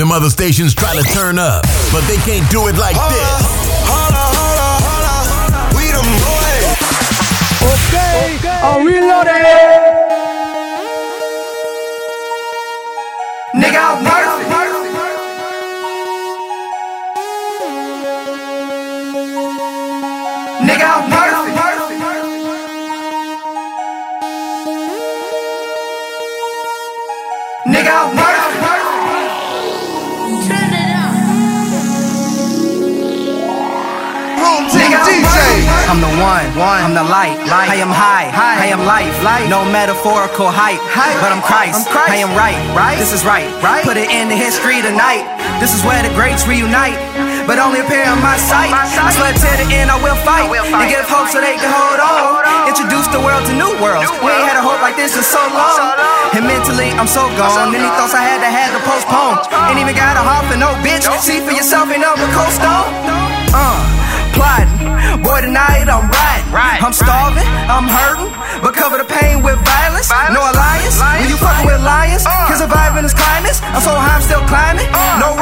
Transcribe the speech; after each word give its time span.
them 0.00 0.10
other 0.12 0.30
stations 0.30 0.74
try 0.74 0.96
to 0.96 1.02
turn 1.12 1.38
up, 1.38 1.62
but 1.92 2.00
they 2.08 2.16
can't 2.24 2.50
do 2.50 2.68
it 2.68 2.76
like 2.78 2.96
this. 2.96 3.40
Holla, 3.84 4.32
holla, 4.32 4.80
holla, 4.80 5.76
we 5.76 5.92
them 5.92 6.08
boys. 6.24 6.64
Okay, 7.60 8.40
I'm 8.64 8.86
reloaded. 8.86 9.44
Nigga, 13.60 13.76
I'm 13.76 14.00
perfect. 14.08 14.48
Nigga, 20.64 20.88
I'm 20.96 21.04
perfect. 21.10 21.60
Nigga, 27.66 27.92
I'm 27.92 28.16
perfect. 28.16 28.39
Room 28.39 28.39
I'm 35.90 35.98
the 35.98 36.14
one, 36.22 36.46
one. 36.54 36.86
I'm 36.86 36.94
the 36.94 37.02
light, 37.02 37.34
light. 37.50 37.66
I 37.66 37.82
am 37.82 37.90
high, 37.90 38.30
high. 38.30 38.62
I 38.62 38.70
am 38.70 38.86
life, 38.86 39.10
life. 39.26 39.50
No 39.50 39.66
metaphorical 39.66 40.46
hype, 40.46 40.78
hype. 40.86 41.18
But 41.18 41.34
I'm 41.34 41.42
Christ, 41.42 41.90
I'm 41.90 42.06
Christ. 42.06 42.14
I 42.14 42.22
am 42.22 42.30
right, 42.38 42.54
right. 42.78 42.94
This 42.94 43.10
is 43.10 43.26
right, 43.26 43.50
right. 43.58 43.82
Put 43.82 43.98
it 43.98 44.06
in 44.06 44.30
the 44.30 44.38
history 44.38 44.78
tonight. 44.86 45.26
This 45.58 45.74
is 45.74 45.82
where 45.82 45.98
the 45.98 46.14
greats 46.14 46.46
reunite. 46.46 46.94
But 47.42 47.58
only 47.58 47.82
appear 47.82 48.06
on 48.06 48.22
my 48.22 48.38
sight. 48.38 48.70
I 48.70 49.10
swear 49.10 49.34
to 49.34 49.50
the 49.58 49.66
end, 49.66 49.90
I 49.90 49.98
will 49.98 50.14
fight. 50.22 50.46
And 50.46 50.86
give 50.86 51.10
hope 51.10 51.26
so 51.26 51.42
they 51.42 51.58
can 51.58 51.66
hold 51.66 51.98
on. 51.98 52.38
Introduce 52.70 53.10
the 53.10 53.18
world 53.18 53.42
to 53.50 53.54
new 53.58 53.74
worlds. 53.82 54.06
We 54.22 54.30
ain't 54.30 54.46
had 54.46 54.54
a 54.54 54.62
hope 54.62 54.78
like 54.78 54.94
this 54.94 55.18
in 55.18 55.26
so 55.26 55.42
long. 55.42 55.74
And 56.38 56.46
mentally, 56.46 56.94
I'm 56.94 57.10
so 57.10 57.26
gone. 57.34 57.74
Any 57.74 57.90
thoughts 57.98 58.14
I 58.14 58.22
had, 58.22 58.38
I 58.46 58.52
had 58.54 58.70
to 58.78 58.80
postpone. 58.86 59.42
Ain't 59.66 59.82
even 59.82 59.98
got 59.98 60.14
a 60.14 60.22
heart 60.22 60.46
for 60.46 60.54
no 60.54 60.70
bitch. 60.86 61.02
See 61.18 61.42
for 61.42 61.50
yourself, 61.50 61.90
ain't 61.90 62.06
nothing 62.06 62.22
but 62.22 62.30
cold 62.30 62.54
stone. 62.54 63.19
Uh. 65.20 65.24
Boy, 65.24 65.40
tonight 65.40 65.88
I'm 65.88 66.08
riding. 66.08 66.50
I'm 66.80 66.92
starving, 66.92 67.46
I'm 67.70 67.86
hurting, 67.86 68.32
but 68.62 68.74
cover 68.74 68.98
the 68.98 69.04
pain 69.04 69.42
with 69.42 69.58
violence. 69.64 70.10
No 70.32 70.40
alliance. 70.42 70.98
When 70.98 71.28
you 71.30 71.36
fucking 71.36 71.66
with 71.66 71.82
lions, 71.84 72.24
can 72.26 72.56
survive 72.58 72.96
in 72.96 73.04
this 73.04 73.14
climate. 73.14 73.54
I'm 73.62 73.80
so 73.80 73.94
high, 73.94 74.16
I'm 74.16 74.24
still 74.24 74.42
climbing. 74.50 74.88
No 75.22 75.36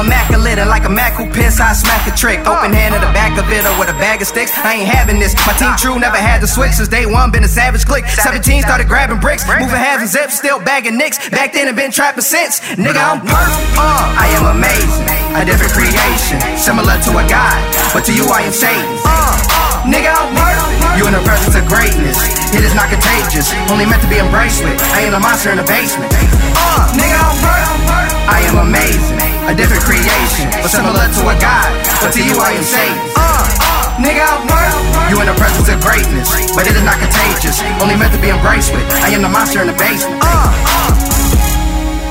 immaculate 0.00 0.58
and 0.58 0.68
like 0.68 0.84
a 0.84 0.92
Mac 0.92 1.14
who 1.14 1.28
piss, 1.28 1.60
I 1.60 1.72
smack 1.72 2.08
a 2.08 2.14
trick. 2.16 2.40
Open 2.48 2.72
hand 2.72 2.96
in 2.96 3.00
the 3.00 3.12
back 3.12 3.36
of 3.36 3.46
it 3.52 3.62
or 3.64 3.74
with 3.78 3.92
a 3.92 3.98
bag 4.00 4.20
of 4.20 4.28
sticks. 4.28 4.52
I 4.56 4.80
ain't 4.80 4.88
having 4.88 5.20
this. 5.20 5.36
My 5.46 5.52
team 5.54 5.76
true 5.76 6.00
never 6.00 6.16
had 6.16 6.40
the 6.40 6.48
switch 6.48 6.72
since 6.72 6.88
day 6.88 7.04
one. 7.06 7.30
Been 7.30 7.44
a 7.44 7.50
savage 7.50 7.84
click. 7.84 8.08
17 8.08 8.62
started 8.62 8.88
grabbing 8.88 9.20
bricks, 9.20 9.44
moving 9.46 9.76
halves 9.76 10.02
and 10.02 10.10
zips, 10.10 10.38
still 10.38 10.58
bagging 10.60 10.96
nicks. 10.96 11.20
Back 11.30 11.52
then 11.52 11.68
and 11.68 11.76
been 11.76 11.92
trapping 11.92 12.24
since. 12.24 12.60
Nigga, 12.80 12.98
I'm 12.98 13.20
perfect. 13.20 13.76
Uh, 13.76 14.24
I 14.24 14.26
am 14.40 14.44
amazing. 14.56 15.06
A 15.36 15.44
different 15.44 15.72
creation, 15.76 16.40
similar 16.56 16.96
to 17.06 17.10
a 17.20 17.24
god, 17.28 17.58
but 17.94 18.02
to 18.08 18.12
you 18.12 18.26
I 18.26 18.42
am 18.48 18.52
Satan. 18.52 18.82
Uh, 19.04 19.86
nigga, 19.86 20.10
I'm 20.10 20.32
perfect. 20.34 20.98
You 20.98 21.06
in 21.06 21.14
the 21.14 21.22
presence 21.22 21.54
of 21.54 21.64
greatness. 21.70 22.18
It 22.50 22.66
is 22.66 22.74
not 22.74 22.90
contagious, 22.90 23.52
only 23.70 23.86
meant 23.86 24.02
to 24.02 24.10
be 24.10 24.18
embraced 24.18 24.64
with. 24.64 24.74
I 24.96 25.06
ain't 25.06 25.14
a 25.14 25.20
monster 25.20 25.50
in 25.54 25.58
the 25.58 25.68
basement. 25.68 26.10
Uh, 26.56 26.90
nigga, 26.98 27.14
I'm 27.14 27.36
perfect. 27.38 27.80
I 28.26 28.38
am 28.48 28.56
amazing. 28.66 29.29
A 29.50 29.54
different 29.56 29.82
creation, 29.82 30.46
but 30.62 30.70
similar 30.70 31.10
to 31.10 31.22
a 31.26 31.34
god, 31.42 31.66
but 31.98 32.14
to 32.14 32.22
you 32.22 32.38
I 32.38 32.54
am 32.54 32.62
Satan. 32.62 32.94
Uh, 33.18 33.98
Nigga, 33.98 34.22
I'm. 34.22 35.10
You 35.10 35.18
in 35.18 35.26
the 35.26 35.34
presence 35.34 35.66
of 35.66 35.82
greatness, 35.82 36.30
but 36.54 36.70
it 36.70 36.78
is 36.78 36.86
not 36.86 37.02
contagious, 37.02 37.58
only 37.82 37.98
meant 37.98 38.14
to 38.14 38.20
be 38.22 38.30
embraced 38.30 38.70
with. 38.70 38.86
I 39.02 39.10
am 39.10 39.22
the 39.22 39.28
monster 39.28 39.58
in 39.60 39.66
the 39.66 39.74
basement. 39.74 40.22
Uh, 40.22 41.09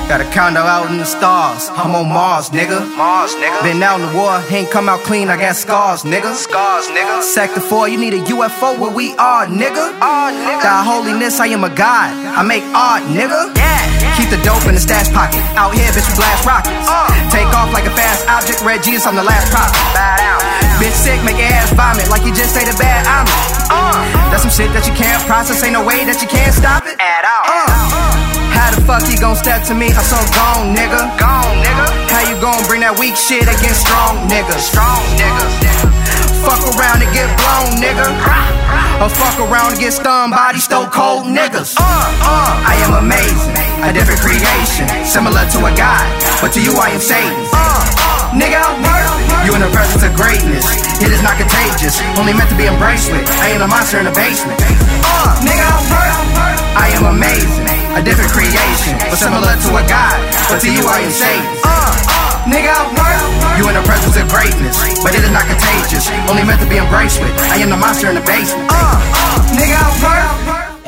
Got 0.10 0.26
a 0.26 0.30
condo 0.34 0.66
out 0.66 0.90
in 0.90 0.98
the 0.98 1.06
stars. 1.06 1.70
I'm 1.78 1.94
on 1.94 2.10
Mars, 2.10 2.50
nigga. 2.50 2.82
Mars, 2.98 3.30
nigga. 3.38 3.62
Been 3.62 3.78
out 3.86 4.02
in 4.02 4.10
the 4.10 4.14
war, 4.18 4.42
ain't 4.50 4.74
come 4.74 4.90
out 4.90 5.06
clean. 5.06 5.30
I 5.30 5.38
got 5.38 5.54
scars, 5.54 6.02
nigga. 6.02 6.34
Scars, 6.34 6.90
nigga. 6.90 7.22
Sector 7.22 7.62
4, 7.62 7.94
you 7.94 8.02
need 8.02 8.18
a 8.18 8.22
UFO 8.34 8.74
where 8.82 8.90
we 8.90 9.14
are, 9.22 9.46
nigga. 9.46 9.94
Ah, 10.02 10.34
nigga. 10.34 10.66
Got 10.66 10.82
holiness, 10.90 11.38
I 11.38 11.54
am 11.54 11.62
a 11.62 11.70
god. 11.70 12.10
I 12.26 12.42
make 12.42 12.66
art, 12.74 13.06
nigga. 13.06 13.54
Yeah. 13.54 14.18
Keep 14.18 14.34
the 14.34 14.42
dope 14.42 14.66
in 14.66 14.74
the 14.74 14.82
stash 14.82 15.14
pocket. 15.14 15.46
Out 15.54 15.78
here, 15.78 15.86
bitch, 15.94 16.10
we 16.10 16.18
blast 16.18 16.42
rockets. 16.42 16.90
Take 17.30 17.46
off 17.54 17.70
like 17.70 17.86
a 17.86 17.94
fast 17.94 18.26
object. 18.34 18.66
Red 18.66 18.82
Jesus, 18.82 19.06
I'm 19.06 19.14
the 19.14 19.22
last 19.22 19.54
prophet. 19.54 19.78
Bad 19.94 20.26
out. 20.26 20.42
Bitch 20.82 20.98
sick, 20.98 21.22
make 21.22 21.38
your 21.38 21.54
ass 21.54 21.70
vomit 21.78 22.10
like 22.10 22.26
you 22.26 22.34
just 22.34 22.58
ate 22.58 22.66
a 22.66 22.74
bad 22.82 23.06
omelet. 23.06 24.34
That's 24.34 24.42
some 24.42 24.50
shit 24.50 24.74
that 24.74 24.90
you 24.90 24.94
can't 24.98 25.22
process. 25.30 25.62
Ain't 25.62 25.78
no 25.78 25.86
way 25.86 26.02
that 26.10 26.18
you 26.18 26.28
can't 26.28 26.56
stop 26.58 26.90
it. 26.90 26.98
At 26.98 27.30
all. 27.30 27.99
How 28.70 28.78
the 28.78 28.86
fuck 28.86 29.10
you 29.10 29.18
gon' 29.18 29.34
step 29.34 29.66
to 29.66 29.74
me? 29.74 29.90
I'm 29.90 30.06
so 30.06 30.22
gone, 30.30 30.78
nigga. 30.78 31.02
Gone, 31.18 31.58
nigga. 31.58 31.90
How 32.14 32.22
you 32.30 32.38
gon' 32.38 32.62
bring 32.70 32.86
that 32.86 32.94
weak 33.02 33.18
shit 33.18 33.50
against 33.50 33.82
strong 33.82 34.30
niggas? 34.30 34.62
Strong 34.62 35.02
niggas. 35.18 35.50
Fuck 36.46 36.62
around 36.78 37.02
and 37.02 37.10
get 37.10 37.26
blown, 37.34 37.82
nigga. 37.82 38.06
Or 39.02 39.10
fuck 39.10 39.42
around 39.42 39.74
and 39.74 39.82
get 39.82 39.98
stunned 39.98 40.38
by 40.38 40.54
these 40.54 40.70
stone 40.70 40.94
cold 40.94 41.26
niggas. 41.26 41.82
Uh, 41.82 41.82
uh, 41.82 42.62
I 42.62 42.78
am 42.86 42.94
amazing, 43.02 43.58
a 43.82 43.90
different 43.90 44.22
creation, 44.22 44.86
similar 45.02 45.50
to 45.50 45.66
a 45.66 45.74
god, 45.74 46.06
but 46.38 46.54
to 46.54 46.62
you 46.62 46.78
I 46.78 46.94
am 46.94 47.02
Satan. 47.02 47.34
Uh, 47.50 48.38
nigga, 48.38 48.62
I'm 48.62 48.86
perfect. 48.86 49.50
You 49.50 49.58
in 49.58 49.66
the 49.66 49.74
presence 49.74 50.06
of 50.06 50.14
greatness. 50.14 50.62
It 51.02 51.10
is 51.10 51.26
not 51.26 51.42
contagious, 51.42 51.98
only 52.22 52.38
meant 52.38 52.54
to 52.54 52.58
be 52.60 52.70
embraced 52.70 53.10
with. 53.10 53.26
I 53.42 53.58
ain't 53.58 53.66
a 53.66 53.70
monster 53.72 53.98
in 53.98 54.06
the 54.06 54.14
basement. 54.14 54.62
Uh, 55.02 55.42
nigga, 55.42 55.66
I'm 55.66 55.82
perfect. 55.90 56.70
I 56.78 56.94
am 56.96 57.06
amazing, 57.18 57.49
different 58.10 58.34
creation, 58.34 58.98
but 59.06 59.22
similar 59.22 59.54
to 59.54 59.70
a 59.78 59.86
god, 59.86 60.18
but 60.50 60.58
to 60.66 60.70
you 60.74 60.82
I 60.82 61.06
am 61.06 61.14
Satan. 61.14 61.46
Uh, 61.62 62.50
nigga, 62.50 62.74
I'm 62.74 62.90
perfect. 62.98 63.62
You 63.62 63.70
in 63.70 63.76
the 63.78 63.86
presence 63.86 64.18
of 64.18 64.26
greatness, 64.34 64.82
but 65.06 65.14
it 65.14 65.22
is 65.22 65.30
not 65.30 65.46
contagious, 65.46 66.10
only 66.26 66.42
meant 66.42 66.58
to 66.62 66.68
be 66.68 66.82
embraced 66.82 67.22
with. 67.22 67.38
I 67.54 67.62
am 67.62 67.70
the 67.70 67.78
monster 67.78 68.10
in 68.10 68.16
the 68.16 68.26
basement. 68.26 68.66
Uh, 68.74 68.98
nigga, 69.54 69.78
I'm 69.78 69.94
perfect. 70.02 70.49